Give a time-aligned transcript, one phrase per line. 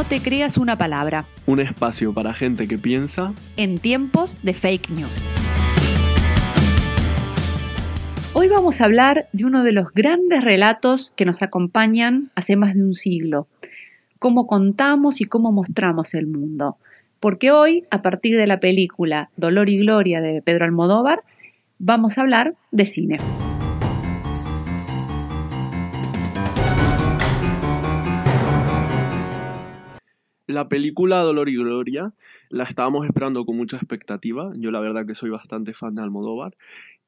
[0.00, 1.26] No te creas una palabra.
[1.44, 5.22] Un espacio para gente que piensa en tiempos de fake news.
[8.32, 12.72] Hoy vamos a hablar de uno de los grandes relatos que nos acompañan hace más
[12.74, 13.46] de un siglo.
[14.18, 16.78] Cómo contamos y cómo mostramos el mundo.
[17.20, 21.24] Porque hoy, a partir de la película Dolor y Gloria de Pedro Almodóvar,
[21.78, 23.18] vamos a hablar de cine.
[30.50, 32.12] La película Dolor y Gloria
[32.48, 34.50] la estábamos esperando con mucha expectativa.
[34.56, 36.56] Yo la verdad que soy bastante fan de Almodóvar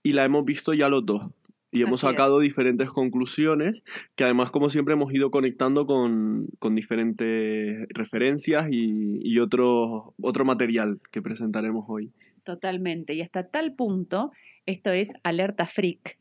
[0.04, 1.26] y la hemos visto ya los dos.
[1.72, 3.82] Y hemos sacado diferentes conclusiones
[4.14, 11.00] que además, como siempre, hemos ido conectando con, diferentes referencias y, y, otro, otro material
[11.10, 12.12] que presentaremos hoy.
[12.44, 13.14] Totalmente.
[13.14, 14.32] Y hasta tal punto,
[14.66, 16.18] esto es Alerta Freak,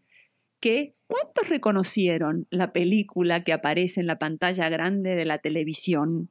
[0.62, 6.30] que ¿cuántos reconocieron la película que aparece en la pantalla grande de la televisión?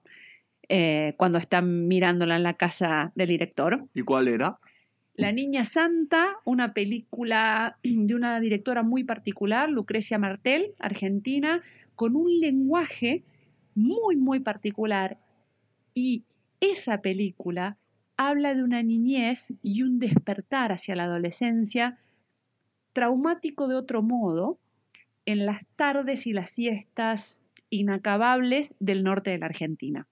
[0.72, 3.88] Eh, cuando están mirándola en la casa del director.
[3.92, 4.60] ¿Y cuál era?
[5.16, 11.60] La Niña Santa, una película de una directora muy particular, Lucrecia Martel, argentina,
[11.96, 13.24] con un lenguaje
[13.74, 15.18] muy, muy particular.
[15.92, 16.22] Y
[16.60, 17.76] esa película
[18.16, 21.98] habla de una niñez y un despertar hacia la adolescencia
[22.92, 24.60] traumático de otro modo
[25.26, 30.06] en las tardes y las siestas inacabables del norte de la Argentina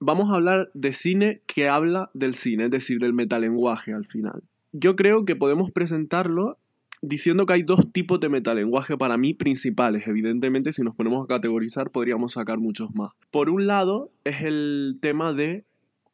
[0.00, 4.42] vamos a hablar de cine que habla del cine, es decir, del metalenguaje al final.
[4.72, 6.58] Yo creo que podemos presentarlo
[7.02, 10.06] diciendo que hay dos tipos de metalenguaje para mí principales.
[10.06, 13.12] Evidentemente, si nos ponemos a categorizar, podríamos sacar muchos más.
[13.30, 15.64] Por un lado, es el tema de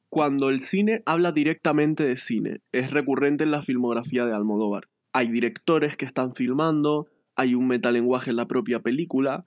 [0.08, 2.60] cuando el cine habla directamente de cine.
[2.72, 4.88] Es recurrente en la filmografía de Almodóvar.
[5.12, 9.42] Hay directores que están filmando, hay un metalenguaje en la propia película.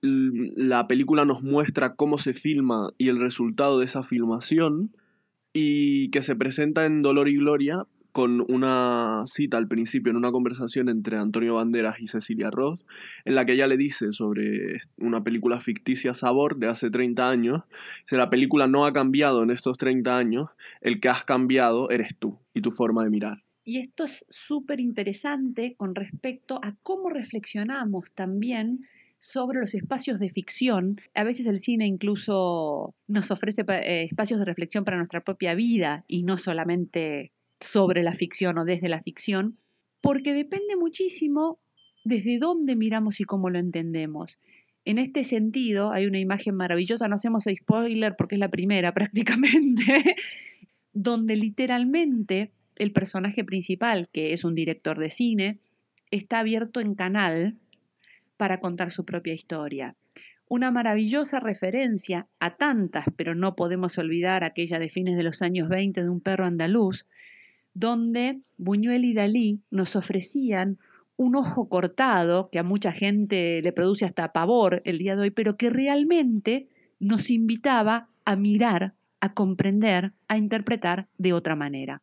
[0.00, 4.92] La película nos muestra cómo se filma y el resultado de esa filmación
[5.52, 10.30] y que se presenta en Dolor y Gloria con una cita al principio en una
[10.30, 12.84] conversación entre Antonio Banderas y Cecilia Ross,
[13.24, 17.62] en la que ella le dice sobre una película ficticia Sabor de hace 30 años,
[18.04, 20.50] si la película no ha cambiado en estos 30 años,
[20.82, 23.42] el que has cambiado eres tú y tu forma de mirar.
[23.64, 28.86] Y esto es súper interesante con respecto a cómo reflexionamos también
[29.18, 31.00] sobre los espacios de ficción.
[31.14, 36.04] A veces el cine incluso nos ofrece eh, espacios de reflexión para nuestra propia vida
[36.08, 37.30] y no solamente
[37.60, 39.58] sobre la ficción o desde la ficción,
[40.00, 41.60] porque depende muchísimo
[42.04, 44.38] desde dónde miramos y cómo lo entendemos.
[44.84, 50.16] En este sentido, hay una imagen maravillosa, no hacemos spoiler porque es la primera prácticamente,
[50.92, 55.58] donde literalmente el personaje principal, que es un director de cine,
[56.10, 57.56] está abierto en canal
[58.36, 59.94] para contar su propia historia.
[60.48, 65.68] Una maravillosa referencia a tantas, pero no podemos olvidar aquella de fines de los años
[65.68, 67.06] 20 de un perro andaluz,
[67.74, 70.78] donde Buñuel y Dalí nos ofrecían
[71.16, 75.30] un ojo cortado, que a mucha gente le produce hasta pavor el día de hoy,
[75.30, 76.68] pero que realmente
[76.98, 82.02] nos invitaba a mirar, a comprender, a interpretar de otra manera.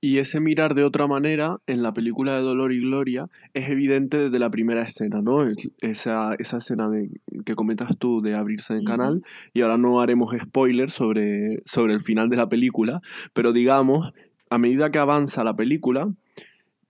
[0.00, 4.16] Y ese mirar de otra manera en la película de Dolor y Gloria es evidente
[4.16, 5.44] desde la primera escena, ¿no?
[5.80, 7.10] Esa, esa escena de,
[7.44, 12.00] que comentas tú de abrirse el canal, y ahora no haremos spoilers sobre, sobre el
[12.00, 13.00] final de la película,
[13.32, 14.12] pero digamos,
[14.50, 16.08] a medida que avanza la película,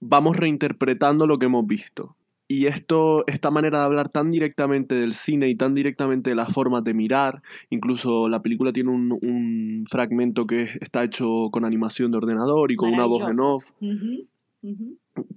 [0.00, 2.14] vamos reinterpretando lo que hemos visto.
[2.50, 6.50] Y esto, esta manera de hablar tan directamente del cine y tan directamente de las
[6.50, 12.16] formas de mirar, incluso la película tiene un, fragmento que está hecho con animación de
[12.16, 13.64] ordenador y con una voz en off.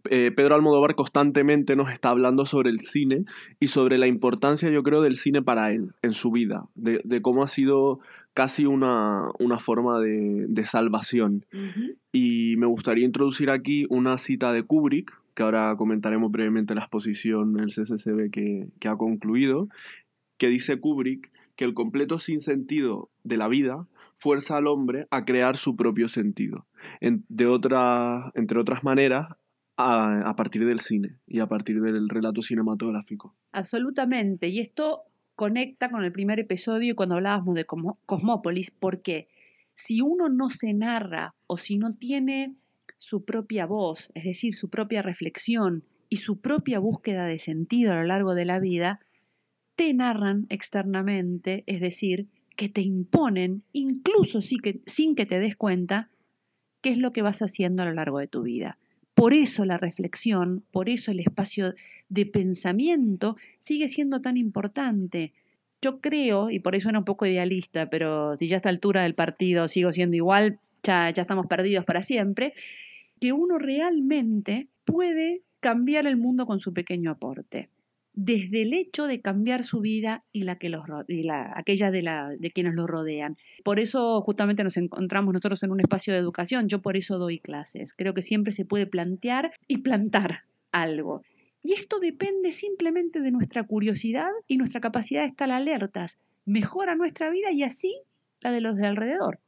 [0.10, 3.26] Eh, Pedro Almodóvar constantemente nos está hablando sobre el cine
[3.60, 7.44] y sobre la importancia, yo creo, del cine para él, en su vida, de, cómo
[7.44, 8.00] ha sido
[8.34, 9.30] casi una,
[9.60, 11.46] forma de, salvación.
[12.12, 17.60] Y me gustaría introducir aquí una cita de Kubrick, que ahora comentaremos brevemente la exposición,
[17.60, 19.68] el CCCB que, que ha concluido,
[20.38, 25.58] que dice Kubrick que el completo sinsentido de la vida fuerza al hombre a crear
[25.58, 26.66] su propio sentido.
[27.02, 29.28] de otra, entre otras maneras,
[29.78, 33.36] a, partir del cine y a partir del relato cinematográfico.
[33.52, 34.48] Absolutamente.
[34.48, 35.02] Y esto
[35.36, 39.28] conecta con el primer episodio cuando hablábamos de Cosmópolis, porque
[39.74, 42.56] si uno no se narra o si no tiene
[43.02, 47.96] su propia voz, es decir, su propia reflexión y su propia búsqueda de sentido a
[47.96, 49.00] lo largo de la vida,
[49.76, 56.10] te narran externamente, es decir, que te imponen, incluso sin que te des cuenta,
[56.84, 58.78] qué es lo que vas haciendo a lo largo de tu vida.
[59.16, 61.74] Por eso la reflexión, por eso el espacio
[62.08, 65.34] de pensamiento sigue siendo tan importante.
[65.82, 69.02] Yo creo, y por eso era un poco idealista, pero si ya a esta altura
[69.02, 72.54] del partido sigo siendo igual, ya, ya estamos perdidos para siempre,
[73.22, 77.70] que uno realmente puede cambiar el mundo con su pequeño aporte
[78.14, 82.02] desde el hecho de cambiar su vida y la que los y la, aquella de,
[82.02, 83.38] la, de quienes los rodean.
[83.64, 87.40] Por eso justamente nos encontramos nosotros en un espacio de educación, yo por eso doy
[87.40, 87.94] clases.
[87.94, 90.42] Creo que siempre se puede plantear y plantar
[90.72, 91.24] algo.
[91.64, 96.18] Y esto depende simplemente de nuestra curiosidad y nuestra capacidad de estar alertas.
[96.46, 97.96] Mejora nuestra vida y así
[98.42, 99.40] la de los de alrededor.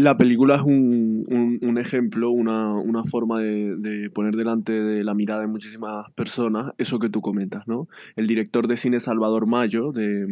[0.00, 5.12] La película es un, un, ejemplo, una, una forma de, de, poner delante de la
[5.12, 7.86] mirada de muchísimas personas eso que tú comentas, ¿no?
[8.16, 10.26] El director de cine Salvador Mayo, de,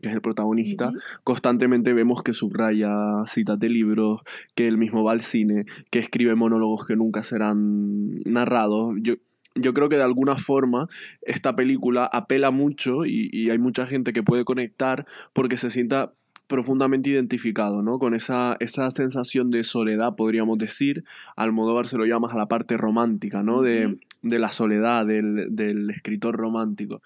[0.00, 0.92] que es el protagonista,
[1.24, 2.92] constantemente vemos que subraya
[3.26, 4.22] citas de libros,
[4.54, 8.94] que él mismo va al cine, que escribe monólogos que nunca serán narrados.
[9.02, 9.14] Yo,
[9.56, 10.86] yo creo que de alguna forma
[11.22, 16.12] esta película apela mucho y, y, hay mucha gente que puede conectar porque se sienta
[16.48, 17.98] profundamente identificado, ¿no?
[17.98, 21.04] Con esa, esa sensación de soledad, podríamos decir.
[21.36, 23.62] Almodóvar se lo llamas a la parte romántica, ¿no?
[23.62, 27.02] De, de la soledad, del, del, escritor romántico.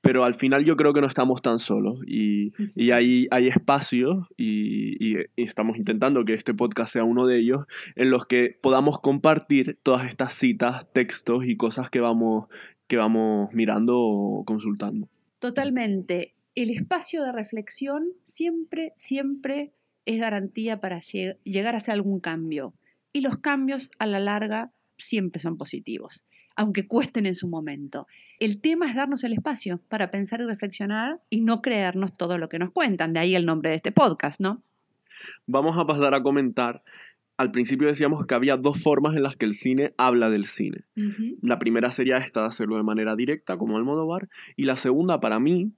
[0.00, 4.28] Pero al final yo creo que no estamos tan solos y, y hay, hay espacios
[4.36, 9.00] y, y, estamos intentando que este podcast sea uno de ellos en los que podamos
[9.00, 12.48] compartir todas estas citas, textos y cosas que vamos,
[12.86, 15.08] que vamos mirando o consultando.
[15.38, 19.72] Totalmente el espacio de reflexión siempre, siempre
[20.06, 22.74] es garantía para llegar a hacer algún cambio.
[23.12, 26.24] Y los cambios a la larga siempre son positivos,
[26.56, 28.06] aunque cuesten en su momento.
[28.38, 32.48] El tema es darnos el espacio para pensar y reflexionar y no creernos todo lo
[32.48, 33.12] que nos cuentan.
[33.12, 34.62] De ahí el nombre de este podcast, ¿no?
[35.46, 36.82] Vamos a pasar a comentar.
[37.36, 40.78] Al principio decíamos que había dos formas en las que el cine habla del cine.
[40.96, 41.36] Uh -huh.
[41.42, 45.40] La primera sería esta de hacerlo de manera directa, como Almodóvar, y la segunda, para
[45.40, 45.72] mí,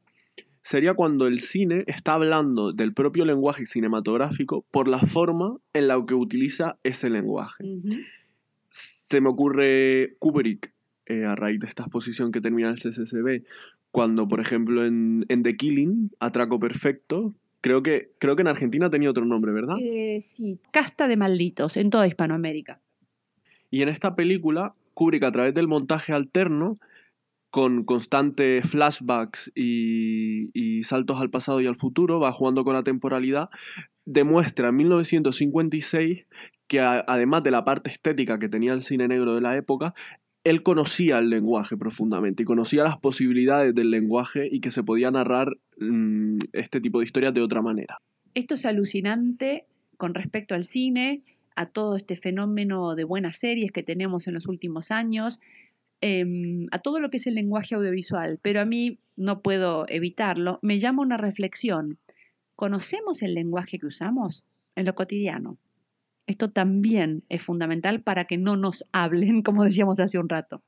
[0.66, 6.04] sería cuando el cine está hablando del propio lenguaje cinematográfico por la forma en la
[6.04, 7.62] que utiliza ese lenguaje.
[7.62, 8.04] Uh -huh.
[8.68, 10.72] Se me ocurre Kubrick,
[11.06, 13.44] eh, a raíz de esta exposición que termina el CCCB,
[13.92, 18.90] cuando, por ejemplo, en, en, The Killing, Atraco Perfecto, creo que, creo que en Argentina
[18.90, 19.76] tenía otro nombre, ¿verdad?
[19.80, 22.80] Eh, sí, Casta de Malditos, en toda Hispanoamérica.
[23.70, 26.76] Y en esta película, Kubrick, a través del montaje alterno,
[27.56, 33.48] con constantes flashbacks y, saltos al pasado y al futuro, va jugando con la temporalidad,
[34.04, 36.26] demuestra en 1956
[36.68, 39.94] que además de la parte estética que tenía el cine negro de la época,
[40.44, 45.10] él conocía el lenguaje profundamente y conocía las posibilidades del lenguaje y que se podía
[45.10, 48.02] narrar mmm, este tipo de historias de otra manera.
[48.34, 49.64] Esto es alucinante
[49.96, 51.22] con respecto al cine,
[51.54, 55.40] a todo este fenómeno de buenas series que tenemos en los últimos años,
[56.00, 60.58] eh, a todo lo que es el lenguaje audiovisual, pero a mí no puedo evitarlo,
[60.62, 61.98] me llama una reflexión.
[62.54, 64.44] ¿Conocemos el lenguaje que usamos
[64.76, 65.58] en lo cotidiano?
[66.26, 70.62] Esto también es fundamental para que no nos hablen, como decíamos hace un rato.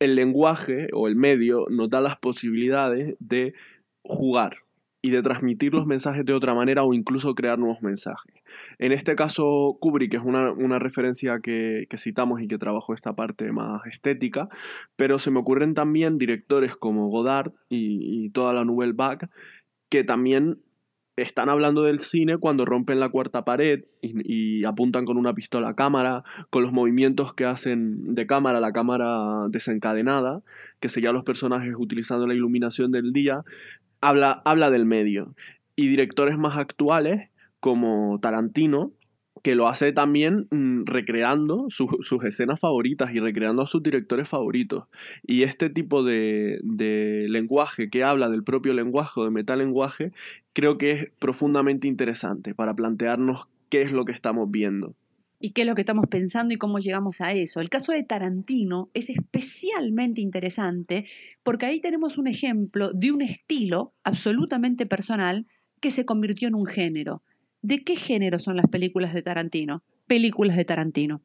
[0.00, 3.54] El lenguaje o el medio nos da las posibilidades de
[4.02, 4.56] jugar
[5.00, 8.34] y de transmitir los mensajes de otra manera o incluso crear nuevos mensajes.
[8.78, 13.50] En este caso, Kubrick es una, una referencia que, citamos y que trabajó esta parte
[13.52, 14.48] más estética,
[14.96, 19.28] pero se me ocurren también directores como Godard y, toda la Nouvelle Vague
[19.88, 20.58] que también
[21.16, 25.68] están hablando del cine cuando rompen la cuarta pared y, y, apuntan con una pistola
[25.68, 30.42] a cámara, con los movimientos que hacen de cámara, la cámara desencadenada,
[30.80, 33.42] que sería los personajes utilizando la iluminación del día,
[34.04, 35.34] habla, habla del medio.
[35.76, 37.30] Y directores más actuales,
[37.64, 38.92] como Tarantino,
[39.42, 44.28] que lo hace también mmm, recreando su, sus escenas favoritas y recreando a sus directores
[44.28, 44.84] favoritos.
[45.22, 50.12] Y este tipo de, de, lenguaje que habla del propio lenguaje de metalenguaje,
[50.52, 54.94] creo que es profundamente interesante para plantearnos qué es lo que estamos viendo.
[55.40, 57.62] Y qué es lo que estamos pensando y cómo llegamos a eso.
[57.62, 61.06] El caso de Tarantino es especialmente interesante
[61.42, 65.46] porque ahí tenemos un ejemplo de un estilo absolutamente personal
[65.80, 67.22] que se convirtió en un género
[67.64, 69.82] ¿De qué género son las películas de Tarantino?
[70.06, 71.22] Películas de Tarantino.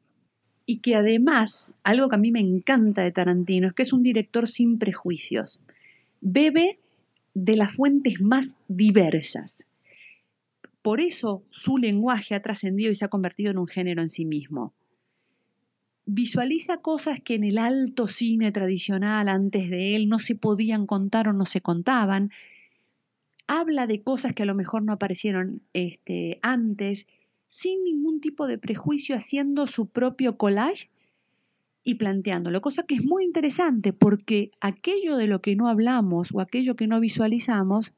[0.64, 4.02] Y que además, algo que a mí me encanta de Tarantino es que es un
[4.02, 5.60] director sin prejuicios.
[6.22, 6.78] Bebe
[7.34, 9.66] de las fuentes más diversas.
[10.80, 14.24] Por eso su lenguaje ha trascendido y se ha convertido en un género en sí
[14.24, 14.72] mismo.
[16.06, 21.28] Visualiza cosas que en el alto cine tradicional antes de él no se podían contar
[21.28, 22.30] o no se contaban
[23.50, 27.08] habla de cosas que a lo mejor no aparecieron este, antes,
[27.48, 30.88] sin ningún tipo de prejuicio, haciendo su propio collage
[31.82, 36.40] y planteándolo, cosa que es muy interesante porque aquello de lo que no hablamos o
[36.40, 37.92] aquello que no visualizamos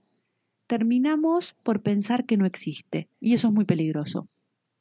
[0.68, 3.08] terminamos por pensar que no existe.
[3.20, 4.28] Y eso es muy peligroso.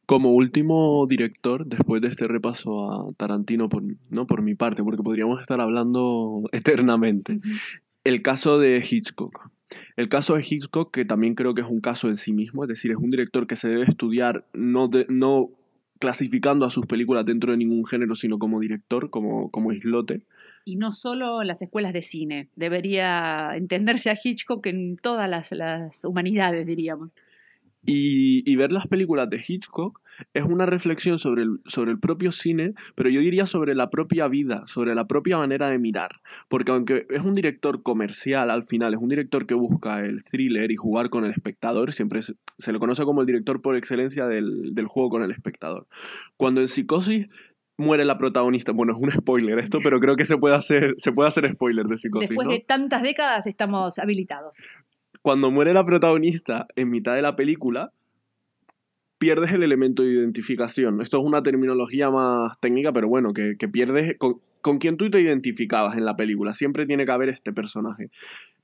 [0.05, 5.03] Como último director, después de este repaso a Tarantino, por, no por mi parte, porque
[5.03, 7.39] podríamos estar hablando eternamente,
[8.05, 9.51] el caso de Hitchcock.
[10.01, 12.69] El caso de Hitchcock, que también creo que es un caso en sí mismo, es
[12.69, 15.51] decir, es un director que se debe estudiar no, no
[15.99, 20.23] clasificando a sus películas dentro de ningún género, sino como director, como, como islote.
[20.65, 26.03] Y no solo las escuelas de cine, debería entenderse a Hitchcock en todas las, las
[26.03, 27.11] humanidades, diríamos.
[27.85, 30.00] Y, ver las películas de Hitchcock
[30.33, 34.27] es una reflexión sobre el, sobre el propio cine, pero yo diría sobre la propia
[34.27, 36.21] vida, sobre la propia manera de mirar.
[36.49, 40.71] Porque aunque es un director comercial al final, es un director que busca el thriller
[40.71, 42.35] y jugar con el espectador, siempre se,
[42.71, 45.87] le conoce como el director por excelencia del, del juego con el espectador.
[46.37, 47.27] Cuando en Psicosis
[47.77, 48.73] muere la protagonista.
[48.73, 51.87] Bueno, es un spoiler esto, pero creo que se puede hacer, se puede hacer spoiler
[51.87, 52.29] de psicosis.
[52.29, 54.55] Después de tantas décadas estamos habilitados
[55.21, 57.91] cuando muere la protagonista en mitad de la película,
[59.21, 60.99] pierdes el elemento de identificación.
[60.99, 65.21] Esto es una terminología más técnica, pero bueno, que, pierdes con, con quien tú te
[65.21, 66.55] identificabas en la película.
[66.55, 68.09] Siempre tiene que haber este personaje.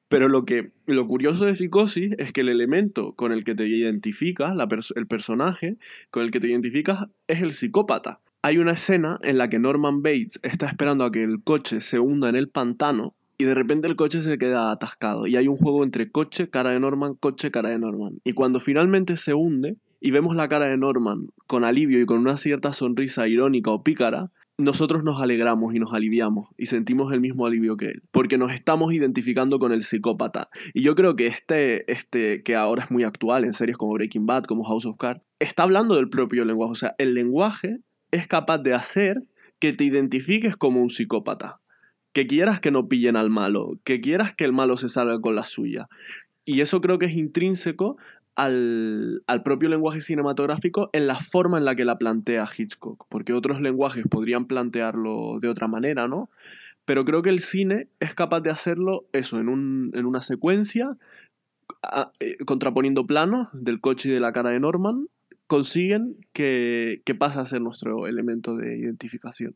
[0.10, 3.68] Pero lo, que, lo curioso de Psicosis es que el elemento con el que te
[3.68, 4.56] identificas,
[4.96, 5.78] el personaje
[6.10, 8.20] con el que te identificas, es el psicópata.
[8.42, 12.00] Hay una escena en la que Norman Bates está esperando a que el coche se
[12.00, 15.58] hunda en el pantano y de repente el coche se queda atascado y hay un
[15.58, 18.20] juego entre coche, cara de Norman, coche, cara de Norman.
[18.24, 22.20] Y cuando finalmente se hunde y vemos la cara de Norman con alivio y con
[22.20, 27.22] una cierta sonrisa irónica o pícara, nosotros nos alegramos y nos aliviamos y sentimos el
[27.22, 30.50] mismo alivio que él, porque nos estamos identificando con el psicópata.
[30.74, 34.26] Y yo creo que este, este que ahora es muy actual en series como Breaking
[34.26, 36.72] Bad, como House of Cards, está hablando del propio lenguaje.
[36.72, 37.80] O sea, el lenguaje
[38.12, 39.24] es capaz de hacer
[39.60, 41.60] que te identifiques como un psicópata
[42.14, 45.36] que quieras que no pillen al malo, que quieras que el malo se salga con
[45.36, 45.88] la suya.
[46.46, 47.98] Y eso creo que es intrínseco
[48.38, 53.60] al, propio lenguaje cinematográfico en la forma en la que la plantea Hitchcock, porque otros
[53.60, 56.30] lenguajes podrían plantearlo de otra manera, ¿no?
[56.86, 60.98] Pero creo que el cine es capaz de hacerlo eso, en, una secuencia,
[62.20, 65.08] eh, contraponiendo planos del coche y de la cara de Norman,
[65.48, 69.56] consiguen que, que pase a ser nuestro elemento de identificación.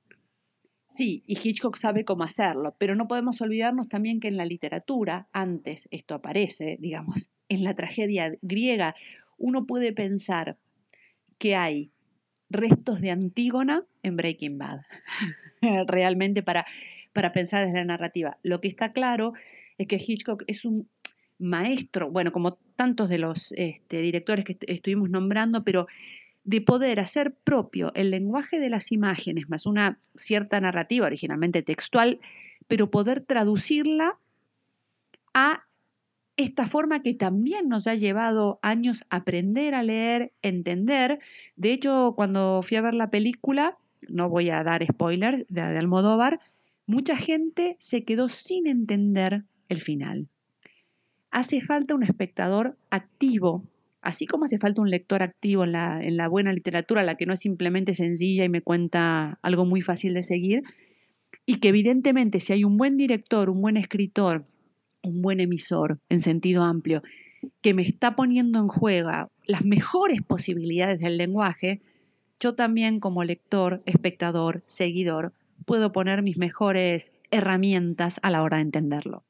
[0.92, 5.30] Sí, y Hitchcock sabe cómo hacerlo, pero no podemos olvidarnos también que en la literatura,
[5.32, 8.96] antes esto aparece, digamos, en la tragedia griega,
[9.38, 10.58] uno puede pensar
[11.38, 11.92] que hay
[12.50, 14.82] restos de Antígona en Breaking Bad,
[15.88, 16.66] realmente para,
[17.14, 18.38] para pensar desde la narrativa.
[18.44, 19.32] Lo que está claro
[19.78, 20.90] es que Hitchcock es un
[21.40, 25.88] maestro, bueno, como tantos de los este, directores que estuvimos nombrando, pero
[26.44, 32.20] de poder hacer propio el lenguaje de las imágenes, más una cierta narrativa originalmente textual,
[32.68, 34.18] pero poder traducirla
[35.34, 35.66] a
[36.38, 41.20] esta forma que también nos ha llevado años aprender a leer, entender.
[41.56, 45.78] De hecho, cuando fui a ver la película, no voy a dar spoilers de, de
[45.78, 46.40] Almodóvar,
[46.88, 50.28] mucha gente se quedó sin entender el final.
[51.30, 53.64] Hace falta un espectador activo
[54.02, 57.26] así como hace falta un lector activo en la, en la buena literatura, la que
[57.26, 60.64] no es simplemente sencilla y me cuenta algo muy fácil de seguir,
[61.46, 64.46] y que evidentemente si hay un buen director, un buen escritor,
[65.04, 67.02] un buen emisor en sentido amplio,
[67.62, 71.82] que me está poniendo en juego las mejores posibilidades del lenguaje,
[72.40, 75.34] yo también como lector, espectador, seguidor,
[75.66, 79.24] puedo poner mis mejores herramientas a la hora de entenderlo.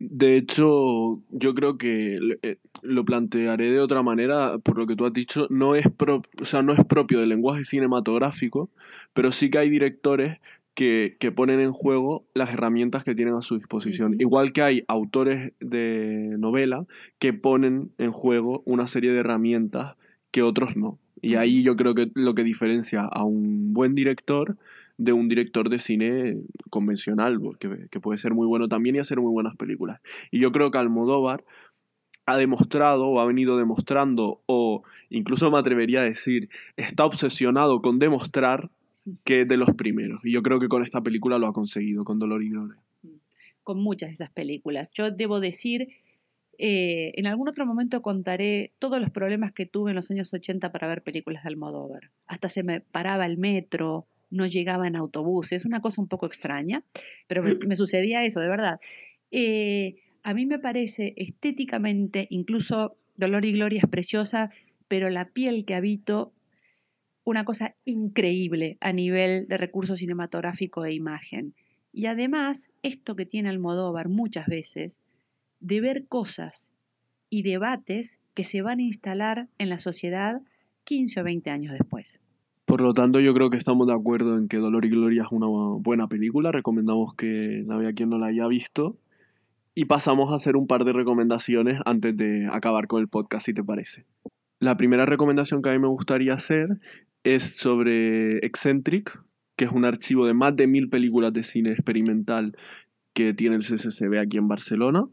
[0.00, 5.04] De hecho, yo creo que eh, lo plantearé de otra manera, por lo que tú
[5.04, 8.70] has dicho, no es, o sea, no es propio del lenguaje cinematográfico,
[9.12, 10.38] pero sí que hay directores
[10.74, 14.16] que, ponen en juego las herramientas que tienen a su disposición.
[14.18, 16.86] Igual que hay autores de novela
[17.18, 19.96] que ponen en juego una serie de herramientas
[20.30, 20.98] que otros no.
[21.20, 24.56] Y ahí yo creo que lo que diferencia a un buen director
[25.00, 26.36] de un director de cine
[26.68, 29.98] convencional, que, que puede ser muy bueno también y hacer muy buenas películas.
[30.30, 31.42] Y yo creo que Almodóvar
[32.26, 37.98] ha demostrado o ha venido demostrando o incluso me atrevería a decir está obsesionado con
[37.98, 38.68] demostrar
[39.24, 40.20] que es de los primeros.
[40.22, 42.76] Y yo creo que con esta película lo ha conseguido, con Dolor y Gloria.
[43.62, 44.90] Con muchas de esas películas.
[44.92, 45.88] Yo debo decir,
[46.58, 50.70] eh, en algún otro momento contaré todos los problemas que tuve en los años 80
[50.70, 52.10] para ver películas de Almodóvar.
[52.26, 55.52] Hasta se me paraba el metro, no llegaba en autobús.
[55.52, 56.82] Es una cosa un poco extraña,
[57.26, 58.80] pero me, sucedía eso, de verdad.
[59.30, 64.50] Eh, a mí me parece estéticamente, incluso Dolor y Gloria es preciosa,
[64.88, 66.32] pero la piel que habito,
[67.24, 71.54] una cosa increíble a nivel de recurso cinematográfico e imagen.
[71.92, 74.96] Y además, esto que tiene Almodóvar muchas veces,
[75.60, 76.66] de ver cosas
[77.28, 80.40] y debates que se van a instalar en la sociedad
[80.84, 82.20] 15 o 20 años después.
[82.70, 85.32] Por lo tanto, yo creo que estamos de acuerdo en que Dolor y Gloria es
[85.32, 85.48] una
[85.80, 86.52] buena película.
[86.52, 88.96] Recomendamos que la vea quien no la haya visto.
[89.74, 93.54] Y pasamos a hacer un par de recomendaciones antes de acabar con el podcast, si
[93.54, 94.04] te parece.
[94.60, 96.68] La primera recomendación que a mí me gustaría hacer
[97.24, 99.20] es sobre Eccentric,
[99.56, 102.56] que es un archivo de más de mil películas de cine experimental
[103.14, 105.06] que tiene el CCCB aquí en Barcelona.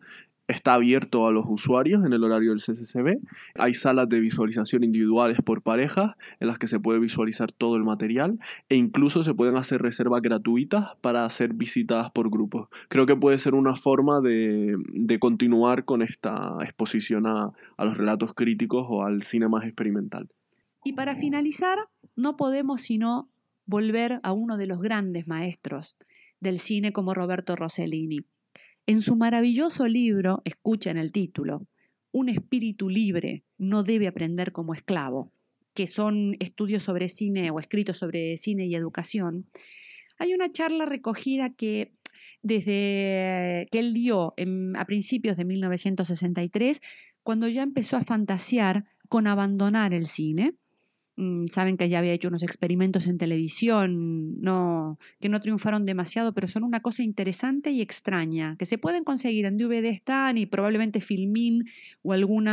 [0.47, 3.17] Está abierto a los usuarios en el horario del CCCB.
[3.55, 7.83] Hay salas de visualización individuales por parejas en las que se puede visualizar todo el
[7.83, 8.39] material
[8.69, 12.69] e incluso se pueden hacer reservas gratuitas para ser visitadas por grupos.
[12.87, 14.77] Creo que puede ser una forma de,
[15.19, 20.29] continuar con esta exposición a, a los relatos críticos o al cine más experimental.
[20.85, 21.77] Y para finalizar,
[22.15, 23.29] no podemos sino
[23.65, 25.97] volver a uno de los grandes maestros
[26.39, 28.25] del cine como Roberto Rossellini.
[28.89, 31.67] En su maravilloso libro, escuchen el título,
[32.13, 35.33] Un espíritu libre no debe aprender como esclavo,
[35.73, 39.49] que son estudios sobre cine o escritos sobre cine y educación,
[40.17, 41.91] hay una charla recogida que
[42.41, 44.33] desde que él dio
[44.77, 46.79] a principios de 1963,
[47.23, 50.53] cuando ya empezó a fantasear con abandonar el cine,
[51.51, 56.47] saben que ya había hecho unos experimentos en televisión, no, que no triunfaron demasiado, pero
[56.47, 61.01] son una cosa interesante y extraña, que se pueden conseguir en DVD están y probablemente
[61.01, 61.65] Filmin
[62.03, 62.47] o algún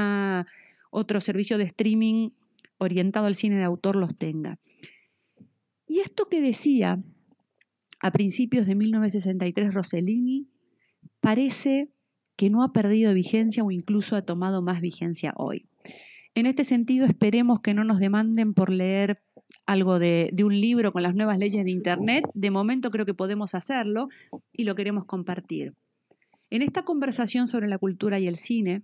[0.90, 2.30] otro servicio de streaming
[2.78, 4.58] orientado al cine de autor los tenga.
[5.86, 7.02] Y esto que decía
[8.00, 10.48] a principios de 1963 Rossellini
[11.20, 11.90] parece
[12.36, 15.66] que no ha perdido vigencia o incluso ha tomado más vigencia hoy.
[16.34, 19.22] En este sentido, esperemos que no nos demanden por leer
[19.66, 22.24] algo de, un libro con las nuevas leyes de Internet.
[22.34, 24.08] De momento creo que podemos hacerlo
[24.52, 25.74] y lo queremos compartir.
[26.50, 28.82] En esta conversación sobre la cultura y el cine,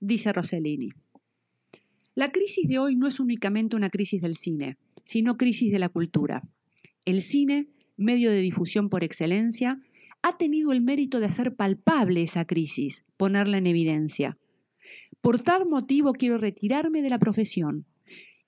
[0.00, 0.90] dice Rossellini,
[2.16, 5.88] la crisis de hoy no es únicamente una crisis del cine, sino crisis de la
[5.88, 6.42] cultura.
[7.04, 9.80] El cine, medio de difusión por excelencia,
[10.22, 14.38] ha tenido el mérito de hacer palpable esa crisis, ponerla en evidencia.
[15.24, 17.86] Por tal motivo quiero retirarme de la profesión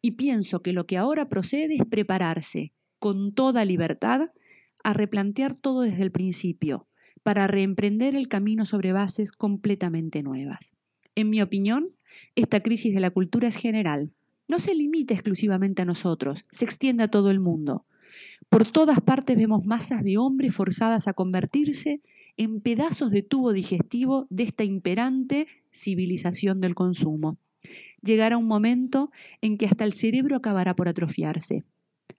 [0.03, 4.29] y pienso que lo que ahora procede es prepararse con toda libertad
[4.85, 6.87] a replantear todo desde el principio,
[7.23, 10.77] para reemprender el camino sobre bases completamente nuevas.
[11.15, 11.93] En mi opinión,
[12.35, 14.11] esta crisis de la cultura es general.
[14.47, 17.87] No se limita exclusivamente a nosotros, se extiende a todo el mundo.
[18.51, 22.03] Por todas partes vemos masas de hombres forzadas a convertirse
[22.37, 27.39] en pedazos de tubo digestivo de esta imperante civilización del consumo.
[28.03, 29.11] Llegará un momento
[29.41, 31.65] en que hasta el cerebro acabará por atrofiarse.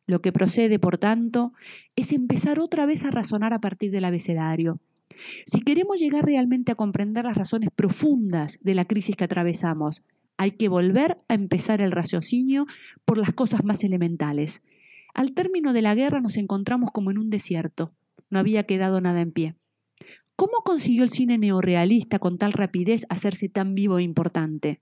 [0.05, 1.53] Lo que procede, por tanto,
[1.95, 4.79] es empezar otra vez a razonar a partir del abecedario.
[5.45, 10.03] Si queremos llegar realmente a comprender las razones profundas de la crisis que atravesamos,
[10.37, 12.67] hay que volver a empezar el raciocinio
[13.05, 14.61] por las cosas más elementales.
[15.13, 17.91] Al término de la guerra nos encontramos como en un desierto.
[18.29, 19.55] No había quedado nada en pie.
[20.37, 24.79] ¿Cómo consiguió el cine neorealista con tal rapidez hacerse tan vivo e importante?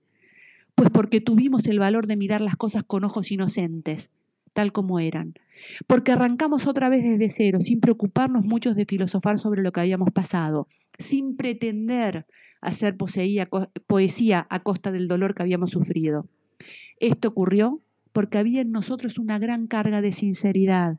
[0.74, 4.10] Pues porque tuvimos el valor de mirar las cosas con ojos inocentes,
[4.52, 5.32] tal como eran.
[5.86, 10.10] Porque arrancamos otra vez desde cero, sin preocuparnos muchos de filosofar sobre lo que habíamos
[10.10, 12.26] pasado, sin pretender
[12.60, 16.28] hacer poesía a costa del dolor que habíamos sufrido.
[17.00, 17.80] Esto ocurrió
[18.12, 20.98] porque había en nosotros una gran carga de sinceridad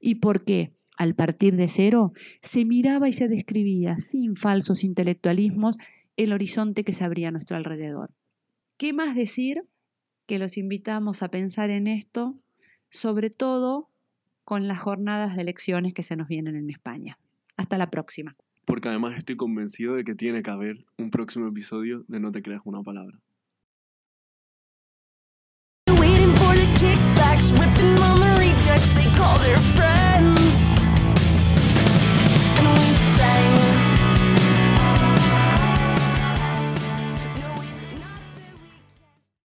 [0.00, 5.76] y porque, al partir de cero, se miraba y se describía, sin falsos intelectualismos,
[6.16, 8.10] el horizonte que se abría a nuestro alrededor.
[8.78, 9.62] ¿Qué más decir
[10.26, 12.34] que los invitamos a pensar en esto,
[12.90, 13.88] sobre todo
[14.44, 17.18] con las jornadas de elecciones que se nos vienen en España?
[17.56, 18.36] Hasta la próxima.
[18.64, 22.42] Porque además estoy convencido de que tiene que haber un próximo episodio de No te
[22.42, 23.18] creas una palabra.